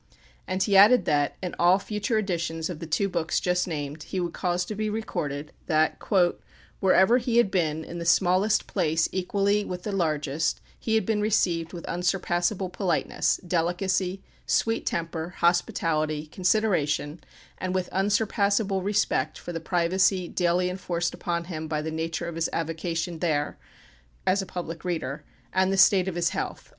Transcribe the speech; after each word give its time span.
And 0.47 0.63
he 0.63 0.75
added 0.75 1.05
that, 1.05 1.37
in 1.43 1.53
all 1.59 1.77
future 1.77 2.17
editions 2.17 2.71
of 2.71 2.79
the 2.79 2.87
two 2.87 3.07
books 3.07 3.39
just 3.39 3.67
named, 3.67 4.01
he 4.01 4.19
would 4.19 4.33
cause 4.33 4.65
to 4.65 4.73
be 4.73 4.89
recorded, 4.89 5.51
that, 5.67 6.01
"wherever 6.79 7.19
he 7.19 7.37
had 7.37 7.51
been, 7.51 7.83
in 7.83 7.99
the 7.99 8.05
smallest 8.05 8.65
place 8.65 9.07
equally 9.11 9.63
with 9.63 9.83
the 9.83 9.91
largest, 9.91 10.59
he 10.79 10.95
had 10.95 11.05
been 11.05 11.21
received 11.21 11.71
with 11.71 11.85
unsurpassable 11.85 12.67
politeness, 12.69 13.39
delicacy, 13.45 14.23
sweet 14.47 14.87
temper, 14.87 15.35
hospitality, 15.37 16.25
consideration, 16.25 17.19
and 17.59 17.75
with 17.75 17.87
unsurpassable 17.91 18.81
respect 18.81 19.37
for 19.37 19.53
the 19.53 19.59
privacy 19.59 20.27
daily 20.27 20.67
enforced 20.67 21.13
upon 21.13 21.43
him 21.43 21.67
by 21.67 21.79
the 21.79 21.91
nature 21.91 22.27
of 22.27 22.33
his 22.33 22.49
avocation 22.51 23.19
there" 23.19 23.55
(as 24.25 24.41
a 24.41 24.47
public 24.47 24.83
reader), 24.83 25.23
"and 25.53 25.71
the 25.71 25.77
state 25.77 26.07
of 26.07 26.15
his 26.15 26.29
health." 26.29 26.69